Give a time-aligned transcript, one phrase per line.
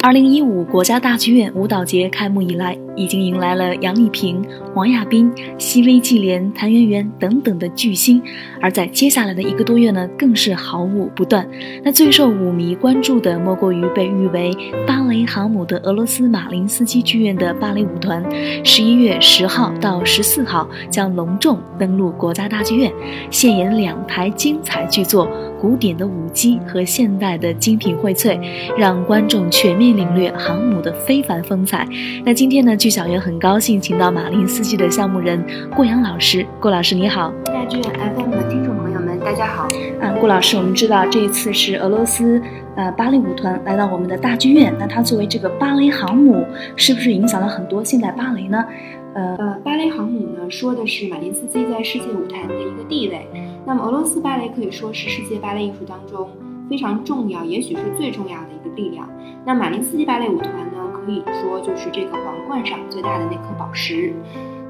[0.00, 4.44] 二零一五国家大剧院舞蹈节开幕以来，已经迎来了杨丽萍、
[4.74, 8.20] 王亚斌、奚薇、纪莲、谭元元等等的巨星，
[8.60, 11.48] 而在接下来的一个多月呢，更是好舞不断。
[11.84, 14.50] 那最受舞迷关注的，莫过于被誉为
[14.86, 18.22] 芭蕾航母的俄罗斯马林斯基剧院的芭蕾舞团，
[18.64, 22.92] 十一月十号到十四号将隆重登陆国家大剧院，
[23.30, 25.28] 现演两台精彩剧作。
[25.60, 28.38] 古典的舞姬和现代的精品荟萃，
[28.76, 31.84] 让观众全面领略航母的非凡风采。
[32.24, 35.44] 那今天呢，就剧小月很高兴请到马林斯基的项目人
[35.76, 36.46] 顾阳老师。
[36.58, 37.84] 顾老师你好，大剧院
[38.16, 39.68] FM 的听众朋友们，大家好。
[40.00, 42.40] 嗯，顾老师，我们知道这一次是俄罗斯
[42.76, 46.46] 呃芭蕾舞团来到我们的大剧院，那它作为这个芭蕾航母，
[46.76, 48.64] 是不是影响了很多现代芭蕾呢？
[49.12, 53.28] 呃呃，芭蕾航母呢，说的是马林斯基在世界舞台的一个地位。
[53.66, 56.26] 那么，俄罗斯芭蕾可以说是世界芭蕾艺术当中
[56.70, 59.06] 非常重要，也许是最重要的一个力量。
[59.44, 60.77] 那马林斯基芭蕾舞团呢，
[61.08, 64.12] 可以说就是这个皇冠上最大的那颗宝石。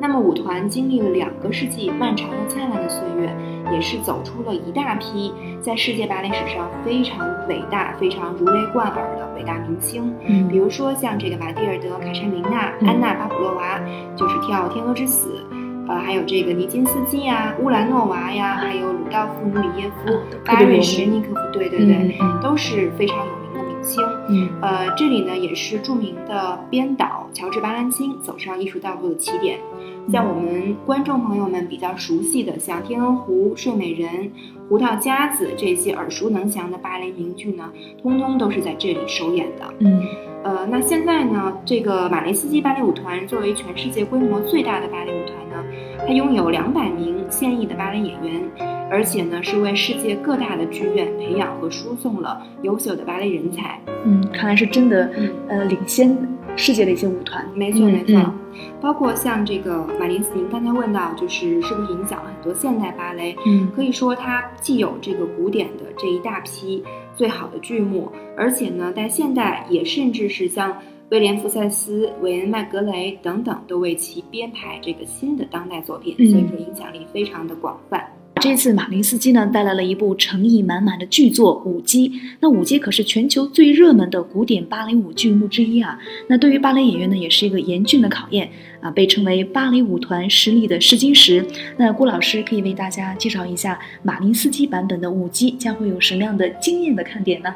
[0.00, 3.28] 那么舞团经历了两个世纪漫长又灿烂的岁月，
[3.72, 10.14] 也是走出了一大批在世界芭蕾史上非常伟大、非常如雷贯耳的伟大明星。
[10.24, 13.80] 嗯，比如说像这个玛蒂尔德·卡珊琳娜、安娜·巴甫洛娃，
[14.14, 15.44] 就是跳《天鹅之死》，
[15.88, 23.32] 呃，还有这个尼金斯基呀、乌兰诺娃呀，还有鲁道夫·努里耶夫、巴瑞什尼科夫，对对对，都是非常有
[23.96, 24.28] 名的明星。
[24.28, 29.58] 嗯，呃，这里呢也是著名的编导乔治·巴兰钦走上艺术道路的起点。
[30.10, 34.10] 像我们观众朋友们比较熟悉的，像《天鹅湖》《睡美人》
[34.68, 37.70] 《胡桃夹子》这些耳熟能详的芭蕾名剧呢，
[38.02, 39.74] 通通都是在这里首演的。
[39.80, 40.02] 嗯，
[40.44, 45.64] 呃，那现在呢，这个马雷斯基芭蕾舞团作为全世界规模最大的芭蕾舞团呢，
[46.06, 48.42] 它拥有两百名现役的芭蕾演员，
[48.90, 53.78] 而且呢，是为世界各大的剧院培养和输送了优秀的芭蕾人才。
[54.04, 55.10] 嗯，看来是真的，
[55.48, 56.16] 呃，领先
[56.56, 57.44] 世界的一些舞团。
[57.54, 58.32] 没错，没错。
[58.80, 63.36] 包括像这个马林斯，您刚才问到，就是是不是影响了很多现代芭蕾？
[63.46, 66.82] 嗯，可以说它既有这个古典的这一大批
[67.18, 70.80] 最好的剧目，而且呢，在现代也甚至是像
[71.10, 78.08] 威廉福赛斯、韦恩麦格雷等等，都为其编排这个新的当代作品，所以说影响力非常的广泛。
[78.40, 82.08] 这次马林斯基呢带来了一部诚意满满的剧作《舞姬》。
[82.40, 85.98] 那《舞姬》可是全球最热门的古典芭蕾舞剧目之一啊。
[86.28, 88.48] 那对于芭蕾演员呢，也是一个严峻的考验
[88.80, 91.44] 啊，被称为芭蕾舞团实力的试金石。
[91.76, 97.52] 那郭老师可以为大家介绍一下马林斯基版本的《舞姬》将会有什么样的惊艳的看点呢？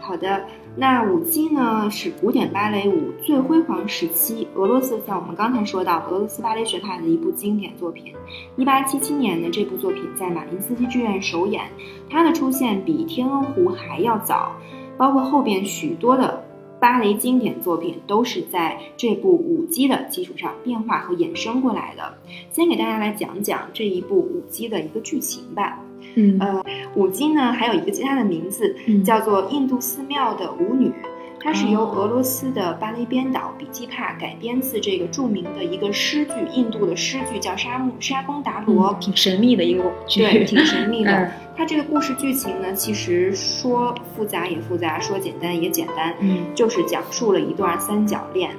[0.00, 0.40] 好的。
[0.74, 8.14] 那舞姬呢，是古典芭蕾舞最辉煌时期，俄罗斯像我们刚才说到俄罗斯芭蕾学派的一部经典作品。
[8.56, 11.62] 一八七七年的，这部作品在马林斯基剧院首演，
[12.08, 14.52] 它的出现比《天鹅湖》还要早，
[14.96, 16.42] 包括后边许多的
[16.80, 22.14] 芭蕾经典作品都是在这部舞姬的基础上变化和衍生过来的。
[22.50, 25.78] 先给大家来讲讲这一部舞姬的一个剧情吧。
[26.14, 26.64] 嗯，呃，
[26.94, 28.74] 舞姬呢还有一个其他的名字，
[29.04, 30.92] 叫做印度寺庙的舞女，
[31.40, 41.30] 它是由俄罗斯的芭蕾编导比基帕改编自这个著名的一个诗句，印度的诗句叫《沙木沙公达罗》，挺神秘的一个剧，对，挺神秘的。
[41.56, 48.50] 它这个故事剧情呢，其实说复杂也复杂，说简单也简单，嗯，就是讲述了一段三角恋，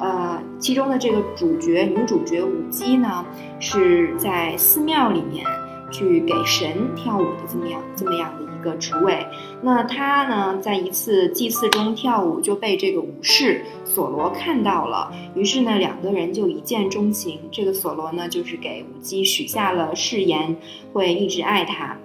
[0.00, 3.24] 呃，其中的这个主角女主角舞姬呢，
[3.60, 5.44] 是在寺庙里面。
[5.92, 9.24] 去给神跳舞的这么样这么样的一个职位，
[9.60, 17.38] 那他呢，在一次祭祀中跳舞就被这个武士索罗看到了，于是呢，两个人就一见钟情。
[17.50, 20.56] 这个索罗呢，就是给舞姬许下了誓言，
[20.92, 21.96] 会一直爱她。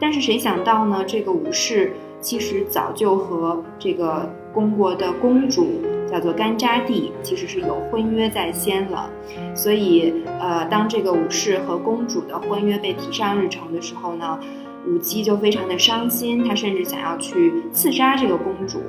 [0.00, 5.80] 但是谁想到呢，这个武士其实早就和这个公国的公主。
[6.12, 9.08] 叫做甘扎地，其实是有婚约在先了，
[9.56, 14.38] 所以呃，当这个武士和公主的婚约被提上日程的时候呢，
[14.86, 18.82] 舞姬就非常的伤心，她甚至想要去刺杀这个公主，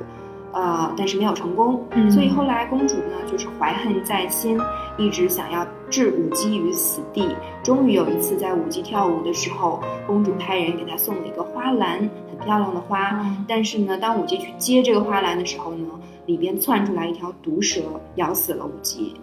[0.52, 4.60] 呃，但是没有成功，所以后来公主呢就是怀恨在心，
[4.98, 7.34] 一直想要置舞姬于死地。
[7.62, 15.86] 终于有一次在舞姬跳舞的时候，公主派人给她送了一个花篮，很漂亮的花，但是呢，当舞姬去接这个花篮的时候呢。
[16.26, 17.80] 里边窜出来一条毒蛇，
[18.16, 19.14] 咬死了舞姬。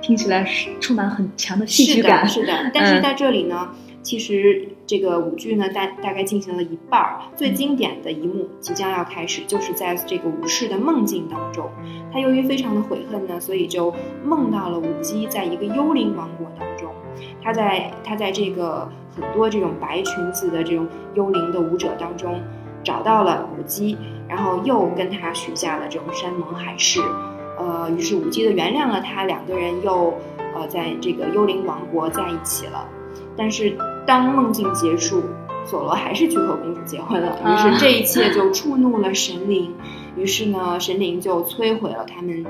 [0.00, 2.26] 听起来是充满很强的戏剧感。
[2.26, 2.70] 是的，是的。
[2.72, 3.68] 但是在这里呢，
[4.02, 7.20] 其实这个舞剧呢大大概进行了一半儿。
[7.36, 11.68] 最经典的一幕即将要开始，就是在这个武士的梦境当中，
[12.12, 13.92] 他由于非常的悔恨呢，所以就
[14.24, 16.88] 梦到了舞姬在一个幽灵王国当中。
[17.42, 22.40] 他在他在这个很多这种白裙子的这种幽灵的舞者当中。
[22.88, 27.02] 找到了舞姬，然后又跟他许下了这种山盟海誓。
[27.58, 30.14] 呃，于是舞姬的原谅了他，两个人又
[30.54, 32.88] 呃在这个幽灵王国在一起了。
[33.36, 33.76] 但是
[34.06, 35.22] 当梦境结束，
[35.66, 37.38] 索罗还是去和公主结婚了。
[37.44, 39.74] 于是这一切就触怒了神灵，
[40.16, 42.42] 于是呢，神灵就摧毁了他们，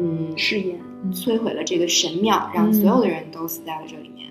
[0.00, 0.80] 嗯，誓言，
[1.12, 4.28] 摧毁了这个神庙，让所有的人都死在了这里面。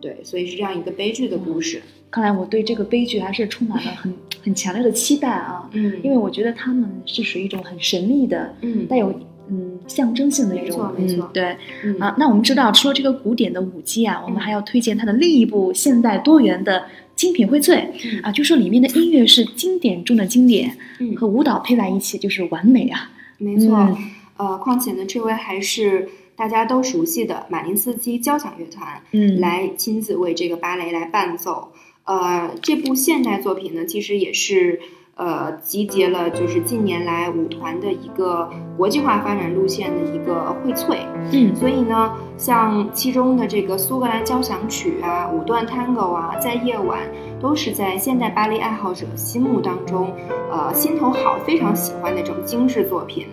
[0.00, 1.82] 对，所以是这样一个悲剧的故事。
[2.10, 4.12] 看来我对这个悲剧还是充满了很
[4.42, 5.68] 很强烈的期待啊。
[5.72, 9.12] 嗯，因为我觉得他们是属于一种很神秘的，嗯，带有
[9.50, 11.56] 嗯象征性的一种，没错没错，对。
[11.84, 16.84] 嗯啊，那我们知道，除了这个古典的舞姬啊，我们还要推荐它的另一部现代多元的
[17.14, 23.10] 精品荟萃嗯啊，就说里面的音乐是经典中的经典，嗯和舞蹈配在一起就是完美啊。
[23.38, 23.96] 没错，嗯
[24.38, 26.08] 呃，况且呢，这位还是
[26.38, 31.72] 大家都熟悉的马林斯基交响乐团，嗯，来亲自为这个芭蕾来伴奏。
[32.04, 34.80] 呃，这部现代作品呢，其实也是
[35.16, 40.98] 呃集结了就是近年来舞团的一个国际化发展路线的一个荟萃。
[41.32, 47.00] 嗯所以呢，像其中的这个苏格兰交响曲啊、五段 Tango 啊，在夜晚
[47.40, 50.14] 都是在现代芭蕾爱好者心目当中，
[50.52, 53.26] 呃，心头好、非常喜欢的这种精致作品。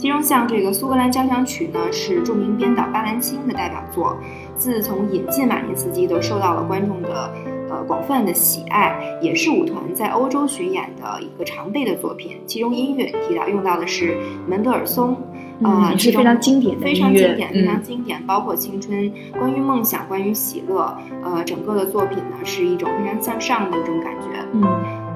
[0.00, 4.16] 其中像这个苏格兰交响曲呢，是著名编导巴兰钦的代表作，
[4.56, 7.30] 自从引进马林斯基都受到了观众的
[7.68, 12.38] 呃广泛的喜爱，也是舞团在欧洲巡演的一个常备的作品。
[12.46, 14.16] 其中音乐提到用到的是
[14.48, 15.12] 门德尔松，
[15.62, 24.28] 啊、嗯，是非常经典的非常经典，非常嗯经典，包括青春，关于梦想，关于喜乐，呃，整个的作品呢是一种非常向上的一种感觉。
[24.54, 24.62] 嗯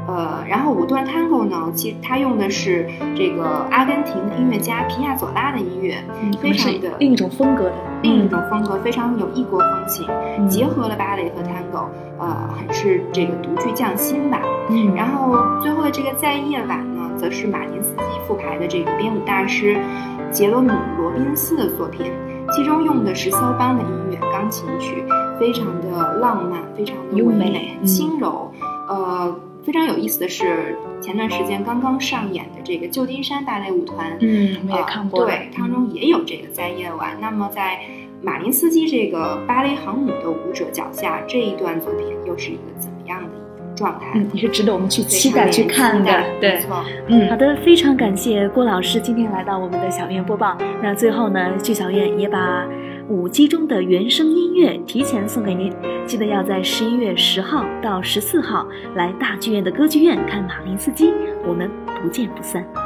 [0.07, 10.07] 呃，然后五段 Tango 呢，其实它用的是这个阿根廷的音乐家皮亚佐拉的音乐，嗯，非常的另一种风格的，另一种风格，非常有异国风情，
[10.39, 11.87] 嗯结合了芭蕾和 Tango，
[12.19, 14.41] 呃，很是这个独具匠心吧。
[14.69, 19.77] 嗯，然后最后的这个在夜晚呢，则是马林斯基复排的这个编舞大师
[20.31, 22.13] 杰罗姆罗宾斯的作品，
[22.51, 25.05] 其中用的是肖邦的音乐钢琴曲，
[25.41, 28.53] 非常的浪漫，非常的优美轻柔。
[28.87, 29.35] 呃，
[29.65, 37.17] 非常有意思的是，前段时间刚刚上演的这个旧金山芭蕾舞团，嗯，我也呃看过了，对，当中也有这个在夜晚。
[37.21, 37.81] 那么在
[38.23, 44.13] 马林斯基这个芭蕾航母的舞者脚下，这一段作品又是一个怎么样的一种状态？
[44.15, 46.61] 嗯，也是值得我们去期待去看的，对没。
[46.61, 46.85] 错。
[47.09, 50.57] 嗯，好的，非常感谢郭老师今天来到我们的小院播报。
[50.83, 52.67] 那最后呢，剧小院也把
[53.09, 55.71] 舞姬中的原声音乐提前送给您，
[56.07, 61.13] 记得要在十一月十号到十四号来大剧院的歌剧院看马林斯基，
[61.47, 61.71] 我们
[62.03, 62.84] 不见不散。